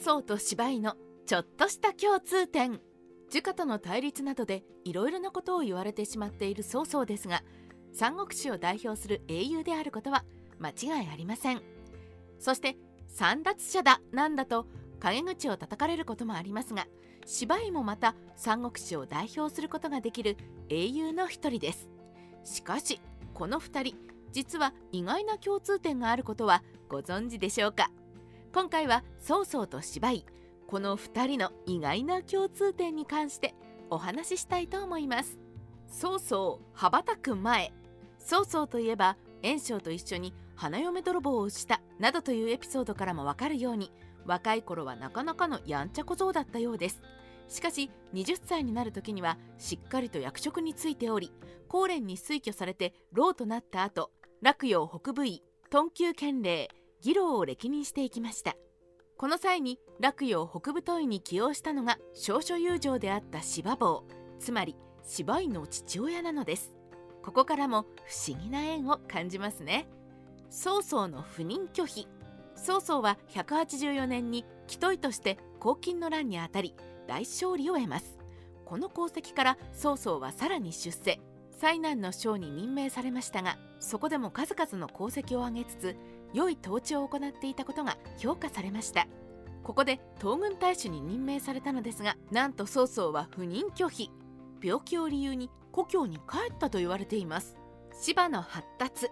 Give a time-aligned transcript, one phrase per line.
[0.00, 0.94] 曹と芝居の
[1.26, 2.80] ちょっとした共通点。
[3.30, 7.44] 儒家との対立などでいろいろなことを言われてしまっている曹操ですが
[7.92, 10.24] 三国志を代表する英雄であることは
[10.58, 11.62] 間違いありません。
[12.40, 12.76] そして
[13.06, 14.66] 三奪者だなんだと
[14.98, 16.86] 陰口を叩かれることもありますが
[17.26, 20.36] 芝居もまた三国志を代表することができる
[20.68, 21.88] 英雄の一人です。
[22.42, 23.00] しかし
[23.34, 23.96] この2人
[24.32, 27.90] 実は意外な共通点があることはご存知でしょうか？
[28.52, 30.26] 今回は曹操と芝居。
[30.66, 33.54] この2人の意外な共通点に関して
[33.90, 35.38] お話ししたいと思います。
[35.86, 37.72] 曹操羽ばたく前。
[38.18, 43.92] 曹操といえば袁紹と一緒に花嫁泥棒をしたなどというエピソードからもわかるように
[44.26, 47.00] 若い頃はなかなかのやんちゃ小僧だったようです。
[47.46, 51.32] しかし20歳になる時にはしっかりと役職についており
[51.68, 54.10] 高蓮に推挙されて老となった後
[54.42, 56.68] 洛陽北部尉頓宮県令
[57.04, 58.56] 義郎を歴任していきました。
[59.16, 64.04] この際に洛陽北部都尉に起用したのが少々友情であった芝坊
[64.38, 66.72] つまり芝居の父親なのです。
[67.22, 69.88] ここからも不思議な縁を感じますね。
[70.48, 72.08] 曹操の不妊拒否。
[72.54, 76.74] 曹操は184年に紀都尉として黄巾の乱にあたり
[77.06, 78.18] 大勝利を得ます。
[78.64, 81.20] この功績から曹操はさらに出世。
[81.60, 85.96] 災難の将に任命されましたがそこでも数々の功績を挙げつつ
[86.32, 89.06] 良い統治を行っていたことが評価されました。
[89.62, 94.10] ここで東軍大使に任命されたのですがなんと曹操は不妊拒否。
[94.62, 97.56] 病気を理由に故郷に帰ったと言われています。
[98.00, 99.10] 芝の発達。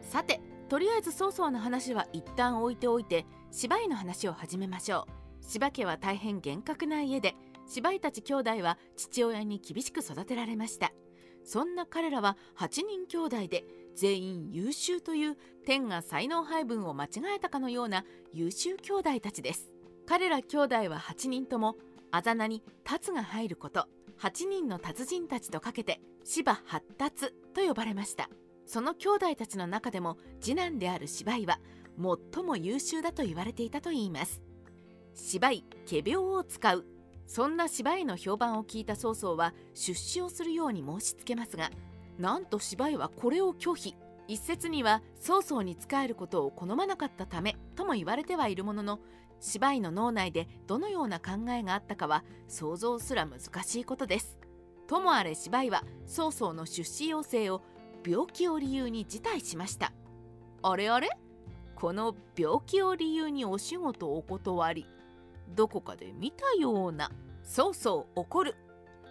[0.00, 5.12] さてとりあえず曹操の話は一旦置いておいて芝居の話を始めましょう。
[5.46, 7.34] 芝家は大変厳格な家で
[7.66, 10.92] 芝居たち兄弟は父親に厳しく育てられました。
[11.44, 13.64] そんな彼らは8人兄弟で
[13.94, 19.72] 全員優秀という天が才能配分を間違えたかのような優秀兄弟たちです。
[20.06, 21.76] 彼ら兄弟は8人とも
[22.10, 23.88] あざ名に「達」が入ること
[24.18, 28.28] 8人の達人たちとかけて芝発達と呼ばれました。
[28.66, 31.60] その兄弟たちの中でも次男である芝居は
[32.32, 34.42] 最も優秀だと言われていたといいます。
[35.14, 36.86] 芝居仮病を使う。
[37.26, 41.70] そんな芝居の評判を聞いた曹操は出資をするように申し付けますが
[42.18, 43.96] なんと芝居はこれを拒否。
[44.26, 48.98] 一説には曹操に仕えることを好まなかったためとも言われてはいるものの
[49.38, 54.38] 芝居の脳内でどのような考えがあったかは想像すら難しいことです。
[54.86, 57.60] ともあれ芝居は曹操の出資要請を
[58.06, 59.92] 病気を理由に辞退しました。
[60.62, 61.10] あれあれ？
[61.74, 64.86] この病気を理由にお仕事をお断り。
[65.54, 67.10] どこかで見たような。
[67.42, 68.54] 曹操怒る。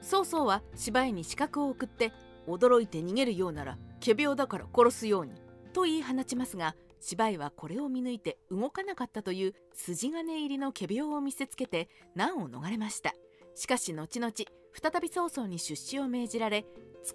[0.00, 2.12] 曹操は芝居に資格を送って
[2.46, 5.32] 驚いて逃げるようなら仮病だから殺すように
[5.72, 13.12] と言い放ちますが芝居はこれを見抜いて動かなかったという筋金入りの仮病を見せつけて難を逃れました。
[13.54, 14.32] しかし後々
[14.72, 16.64] 再び曹操に出資を命じられ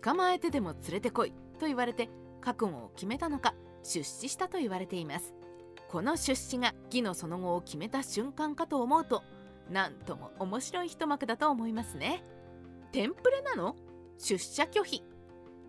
[0.02, 2.10] 捕まえてでも連れてこいと言われて
[2.40, 3.54] 覚悟を決めたのか
[3.84, 5.34] 出資したと言われています。
[5.90, 9.24] この出資が義のその後を決めた瞬間かと思うと
[9.72, 12.24] なんとも面白い一幕だと思いますね。
[12.92, 13.76] テンプレなの？
[14.18, 15.04] 出社拒否。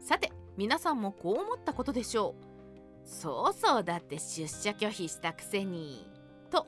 [0.00, 3.09] さて皆さんもこう思ったことでしょう。
[3.09, 6.11] そうそうだって出社拒否したくせに。
[6.50, 6.66] と。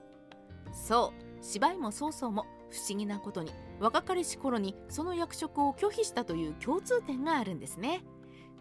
[0.72, 1.44] そう。
[1.44, 3.50] 芝居も曹操も不思議なことに
[3.80, 8.02] 若かりし頃にその役職を拒否したという共通点があるんですね。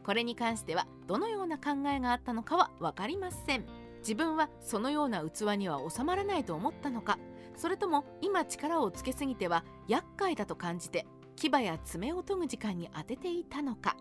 [0.03, 3.65] これに関してはどのような考えがあったのかは分かりません。
[3.99, 7.19] 自分はそのような器には収まらないと思ったのか。
[7.55, 11.05] それとも今力をつけすぎては厄介だと感じて
[11.35, 13.95] 牙や爪を研ぐ時間に当てていたのか。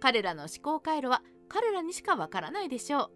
[0.00, 3.10] 彼らの思考回路は彼らにしかわからないでしょう。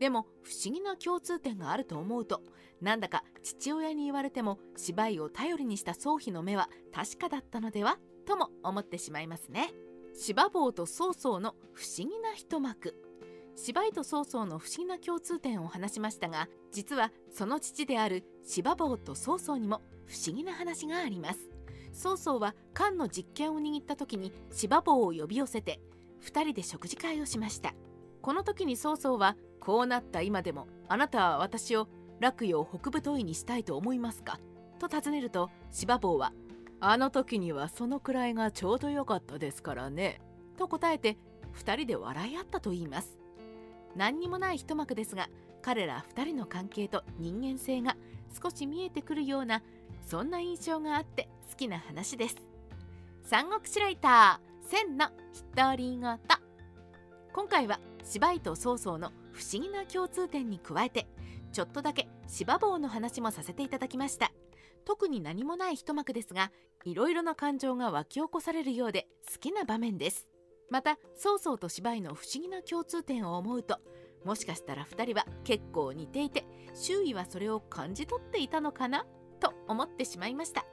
[0.00, 2.42] でも不思議な共通点があると思うと
[2.82, 9.72] なんだか父親に言われても芝居を頼りにした宗妃の目は確かだったのではとも思ってしまいますね。
[10.14, 12.94] 芝坊と曹操の不思議な一幕。
[13.54, 21.38] 芝居と曹操の不思議な共通点を話しましたが実はその父である芝坊と曹操にも不思議な話があります。
[21.92, 25.80] 曹操は漢の実権を握った時に芝坊を呼び寄せて
[26.26, 27.74] 2人で食事会をしました。
[28.20, 31.88] この時に曹操はこうなった今でもあなたは私を
[32.20, 34.40] 洛陽北部都尉にしたいと思いますか？
[34.78, 36.32] と尋ねると芝坊は
[36.80, 40.20] あの時にはそのくらいがちょうどよかったですからね。
[40.58, 41.16] と答えて
[41.54, 43.16] 2人で笑い合ったといいます。
[43.94, 45.28] 何にもない一幕ですが
[45.62, 47.96] 彼ら2人の関係と人間性が
[48.42, 49.62] 少し見えてくるような
[50.02, 52.36] そんな印象があって好きな話です。
[53.22, 55.06] 三国志ライター千の
[55.54, 56.18] 独り言
[57.32, 61.06] 今回は芝居と曹操の不思議な共通点に加えて
[61.52, 64.32] ちょっとだけ芝坊の話もさせていただきました。
[64.84, 66.50] 特に何もない一幕ですが
[66.84, 70.26] いろいろな感情が湧き起こされるようで好きな場面です。
[70.68, 73.78] また曹操と芝居の不思議な共通点を思うと
[74.24, 79.06] もしかしたら2人は結構似ていて周囲はそれを感じ取っていたのかな？
[79.38, 80.66] と思ってしまいました。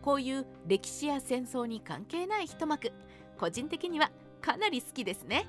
[0.00, 2.92] こういう歴史や戦争に関係ない一幕
[3.42, 5.48] 個人的にはかなり好きですね。